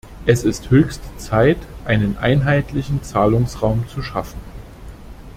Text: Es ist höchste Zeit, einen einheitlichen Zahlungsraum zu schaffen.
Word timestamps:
Es 0.25 0.43
ist 0.45 0.71
höchste 0.71 1.15
Zeit, 1.17 1.59
einen 1.85 2.17
einheitlichen 2.17 3.03
Zahlungsraum 3.03 3.87
zu 3.87 4.01
schaffen. 4.01 4.39